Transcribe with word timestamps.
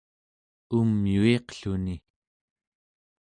umyuiqluni 0.79 1.95